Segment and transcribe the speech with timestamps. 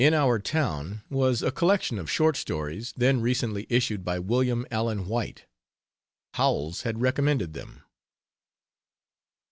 [0.03, 5.05] 'In Our Town' was a collection of short stories then recently issued by William Allen
[5.07, 5.45] White.
[6.33, 7.83] Howells had recommended them.